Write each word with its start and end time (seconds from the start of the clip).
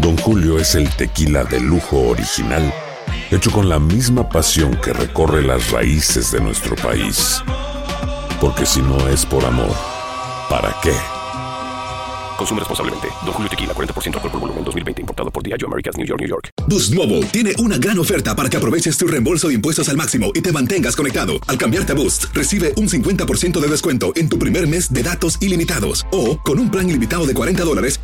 Don 0.00 0.16
Julio 0.16 0.58
es 0.58 0.74
el 0.76 0.88
tequila 0.88 1.44
de 1.44 1.60
lujo 1.60 2.08
original, 2.08 2.72
hecho 3.30 3.50
con 3.50 3.68
la 3.68 3.78
misma 3.78 4.30
pasión 4.30 4.74
que 4.82 4.94
recorre 4.94 5.42
las 5.42 5.70
raíces 5.70 6.32
de 6.32 6.40
nuestro 6.40 6.74
país. 6.76 7.42
Porque 8.40 8.64
si 8.64 8.80
no 8.80 9.08
es 9.08 9.26
por 9.26 9.44
amor, 9.44 9.76
¿para 10.48 10.74
qué? 10.82 10.94
Consume 12.40 12.60
responsablemente. 12.60 13.08
Don 13.22 13.34
Julio 13.34 13.50
Tequila, 13.50 13.74
40% 13.74 14.14
alcohol 14.14 14.30
por 14.30 14.40
volumen, 14.40 14.64
2020. 14.64 15.02
Importado 15.02 15.30
por 15.30 15.42
Diageo 15.42 15.68
Americas, 15.68 15.98
New 15.98 16.06
York, 16.06 16.20
New 16.20 16.28
York. 16.28 16.48
Boost 16.68 16.94
Mobile 16.94 17.26
tiene 17.26 17.52
una 17.58 17.76
gran 17.76 17.98
oferta 17.98 18.34
para 18.34 18.48
que 18.48 18.56
aproveches 18.56 18.96
tu 18.96 19.06
reembolso 19.06 19.48
de 19.48 19.54
impuestos 19.54 19.90
al 19.90 19.98
máximo 19.98 20.32
y 20.34 20.40
te 20.40 20.50
mantengas 20.50 20.96
conectado. 20.96 21.34
Al 21.48 21.58
cambiarte 21.58 21.92
a 21.92 21.96
Boost, 21.96 22.32
recibe 22.32 22.72
un 22.76 22.88
50% 22.88 23.60
de 23.60 23.68
descuento 23.68 24.12
en 24.16 24.30
tu 24.30 24.38
primer 24.38 24.66
mes 24.66 24.90
de 24.90 25.02
datos 25.02 25.36
ilimitados. 25.42 26.06
O, 26.12 26.38
con 26.40 26.58
un 26.58 26.70
plan 26.70 26.88
ilimitado 26.88 27.26
de 27.26 27.34
40 27.34 27.62
dólares, 27.62 27.99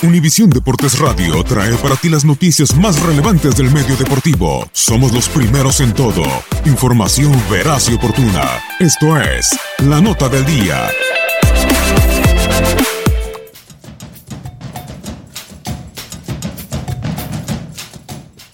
Univisión 0.00 0.48
Deportes 0.48 0.96
Radio 1.00 1.42
trae 1.42 1.74
para 1.78 1.96
ti 1.96 2.08
las 2.08 2.24
noticias 2.24 2.72
más 2.76 3.02
relevantes 3.02 3.56
del 3.56 3.68
medio 3.72 3.96
deportivo. 3.96 4.64
Somos 4.70 5.12
los 5.12 5.28
primeros 5.28 5.80
en 5.80 5.92
todo. 5.92 6.22
Información 6.66 7.32
veraz 7.50 7.88
y 7.90 7.94
oportuna. 7.94 8.62
Esto 8.78 9.20
es 9.20 9.58
La 9.78 10.00
Nota 10.00 10.28
del 10.28 10.46
Día. 10.46 10.88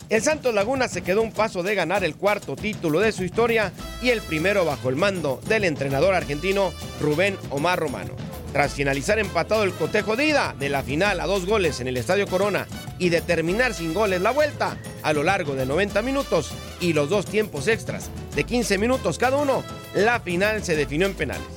El 0.08 0.22
Santos 0.22 0.54
Laguna 0.54 0.88
se 0.88 1.02
quedó 1.02 1.20
un 1.20 1.32
paso 1.32 1.62
de 1.62 1.74
ganar 1.74 2.04
el 2.04 2.16
cuarto 2.16 2.56
título 2.56 3.00
de 3.00 3.12
su 3.12 3.22
historia 3.22 3.70
y 4.00 4.08
el 4.08 4.22
primero 4.22 4.64
bajo 4.64 4.88
el 4.88 4.96
mando 4.96 5.42
del 5.46 5.64
entrenador 5.64 6.14
argentino 6.14 6.72
Rubén 7.02 7.36
Omar 7.50 7.78
Romano. 7.78 8.23
Tras 8.54 8.74
finalizar 8.74 9.18
empatado 9.18 9.64
el 9.64 9.72
cotejo 9.72 10.14
de 10.14 10.26
ida 10.26 10.54
de 10.56 10.68
la 10.68 10.84
final 10.84 11.18
a 11.18 11.26
dos 11.26 11.44
goles 11.44 11.80
en 11.80 11.88
el 11.88 11.96
Estadio 11.96 12.28
Corona 12.28 12.68
y 13.00 13.08
de 13.08 13.20
terminar 13.20 13.74
sin 13.74 13.92
goles 13.92 14.20
la 14.20 14.30
vuelta 14.30 14.76
a 15.02 15.12
lo 15.12 15.24
largo 15.24 15.56
de 15.56 15.66
90 15.66 16.02
minutos 16.02 16.52
y 16.78 16.92
los 16.92 17.10
dos 17.10 17.26
tiempos 17.26 17.66
extras 17.66 18.10
de 18.36 18.44
15 18.44 18.78
minutos 18.78 19.18
cada 19.18 19.38
uno, 19.38 19.64
la 19.96 20.20
final 20.20 20.62
se 20.62 20.76
definió 20.76 21.08
en 21.08 21.14
penales. 21.14 21.48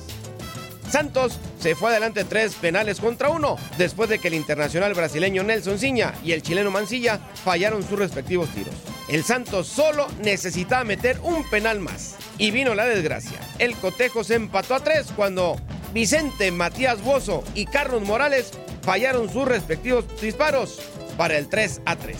Santos 0.90 1.38
se 1.60 1.76
fue 1.76 1.90
adelante 1.90 2.24
tres 2.24 2.56
penales 2.56 2.98
contra 2.98 3.28
uno, 3.28 3.56
después 3.76 4.10
de 4.10 4.18
que 4.18 4.26
el 4.26 4.34
internacional 4.34 4.94
brasileño 4.94 5.44
Nelson 5.44 5.78
Ciña 5.78 6.14
y 6.24 6.32
el 6.32 6.42
chileno 6.42 6.72
Mancilla 6.72 7.20
fallaron 7.44 7.86
sus 7.86 7.96
respectivos 7.96 8.48
tiros. 8.48 8.74
El 9.08 9.22
Santos 9.22 9.68
solo 9.68 10.08
necesitaba 10.24 10.82
meter 10.82 11.20
un 11.22 11.48
penal 11.48 11.78
más. 11.78 12.16
Y 12.38 12.50
vino 12.50 12.74
la 12.74 12.86
desgracia. 12.86 13.38
El 13.58 13.74
cotejo 13.76 14.22
se 14.22 14.34
empató 14.34 14.74
a 14.74 14.80
tres 14.80 15.08
cuando 15.14 15.56
Vicente 15.92 16.50
Matías 16.52 17.02
Bozo 17.02 17.42
y 17.54 17.66
Carlos 17.66 18.02
Morales 18.02 18.52
fallaron 18.82 19.32
sus 19.32 19.46
respectivos 19.46 20.04
disparos 20.20 20.80
para 21.16 21.38
el 21.38 21.48
3 21.48 21.82
a 21.84 21.96
3. 21.96 22.16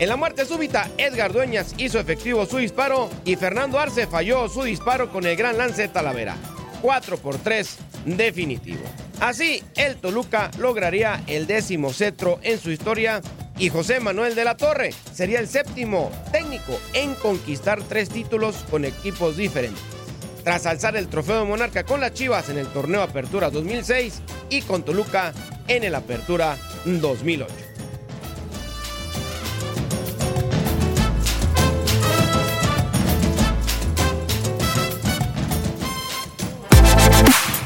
En 0.00 0.08
la 0.08 0.16
muerte 0.16 0.44
súbita, 0.44 0.90
Edgar 0.98 1.32
Dueñas 1.32 1.74
hizo 1.78 2.00
efectivo 2.00 2.46
su 2.46 2.58
disparo 2.58 3.08
y 3.24 3.36
Fernando 3.36 3.78
Arce 3.78 4.06
falló 4.06 4.48
su 4.48 4.62
disparo 4.64 5.10
con 5.10 5.24
el 5.24 5.36
gran 5.36 5.56
lance 5.56 5.82
de 5.82 5.88
Talavera. 5.88 6.36
4 6.82 7.16
por 7.18 7.38
3 7.38 7.78
definitivo. 8.04 8.82
Así, 9.20 9.62
el 9.76 9.96
Toluca 9.96 10.50
lograría 10.58 11.22
el 11.26 11.46
décimo 11.46 11.92
cetro 11.92 12.40
en 12.42 12.58
su 12.58 12.70
historia 12.70 13.22
y 13.56 13.68
José 13.68 14.00
Manuel 14.00 14.34
de 14.34 14.44
la 14.44 14.56
Torre 14.56 14.92
sería 15.12 15.38
el 15.38 15.48
séptimo 15.48 16.10
técnico 16.32 16.78
en 16.92 17.14
conquistar 17.14 17.82
tres 17.82 18.08
títulos 18.08 18.56
con 18.70 18.84
equipos 18.84 19.36
diferentes. 19.36 20.03
Tras 20.44 20.66
alzar 20.66 20.94
el 20.96 21.08
trofeo 21.08 21.40
de 21.40 21.46
Monarca 21.46 21.84
con 21.84 22.00
las 22.00 22.12
Chivas 22.12 22.50
en 22.50 22.58
el 22.58 22.66
torneo 22.66 23.00
Apertura 23.02 23.48
2006 23.48 24.20
y 24.50 24.60
con 24.60 24.82
Toluca 24.82 25.32
en 25.66 25.84
el 25.84 25.94
Apertura 25.94 26.58
2008. 26.84 27.54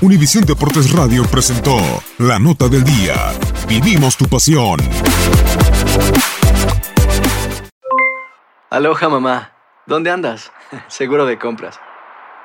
Univisión 0.01 0.45
Deportes 0.45 0.93
Radio 0.93 1.25
presentó 1.25 1.77
La 2.19 2.39
Nota 2.39 2.69
del 2.69 2.85
Día. 2.85 3.17
Vivimos 3.67 4.17
tu 4.17 4.27
pasión. 4.27 4.79
Aloha 8.71 9.09
mamá. 9.09 9.53
¿Dónde 9.87 10.13
andas? 10.13 10.53
Seguro 10.87 11.27
de 11.27 11.37
compras. 11.37 11.81